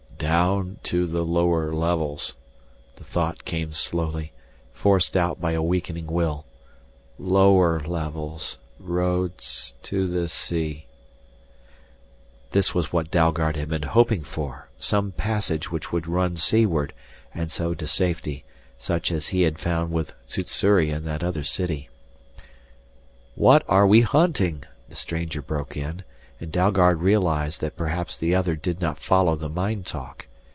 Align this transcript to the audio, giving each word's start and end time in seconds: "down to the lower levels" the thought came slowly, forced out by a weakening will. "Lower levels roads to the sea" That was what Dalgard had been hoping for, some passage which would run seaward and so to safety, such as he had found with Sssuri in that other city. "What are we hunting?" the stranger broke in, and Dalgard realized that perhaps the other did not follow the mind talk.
"down 0.31 0.77
to 0.83 1.07
the 1.07 1.23
lower 1.25 1.73
levels" 1.73 2.35
the 2.97 3.03
thought 3.03 3.43
came 3.43 3.73
slowly, 3.73 4.31
forced 4.71 5.17
out 5.17 5.41
by 5.41 5.53
a 5.53 5.63
weakening 5.63 6.05
will. 6.05 6.45
"Lower 7.17 7.79
levels 7.79 8.59
roads 8.79 9.73
to 9.81 10.05
the 10.07 10.29
sea" 10.29 10.85
That 12.51 12.75
was 12.75 12.93
what 12.93 13.09
Dalgard 13.09 13.55
had 13.55 13.69
been 13.69 13.81
hoping 13.81 14.23
for, 14.23 14.69
some 14.77 15.11
passage 15.11 15.71
which 15.71 15.91
would 15.91 16.05
run 16.07 16.37
seaward 16.37 16.93
and 17.33 17.51
so 17.51 17.73
to 17.73 17.87
safety, 17.87 18.43
such 18.77 19.11
as 19.11 19.29
he 19.29 19.41
had 19.41 19.57
found 19.57 19.91
with 19.91 20.13
Sssuri 20.27 20.91
in 20.91 21.03
that 21.05 21.23
other 21.23 21.43
city. 21.43 21.89
"What 23.33 23.63
are 23.67 23.87
we 23.87 24.01
hunting?" 24.01 24.65
the 24.87 24.93
stranger 24.95 25.41
broke 25.41 25.75
in, 25.75 26.03
and 26.41 26.51
Dalgard 26.51 26.99
realized 26.99 27.61
that 27.61 27.75
perhaps 27.75 28.17
the 28.17 28.33
other 28.33 28.55
did 28.55 28.81
not 28.81 28.97
follow 28.97 29.35
the 29.35 29.47
mind 29.47 29.85
talk. 29.85 30.25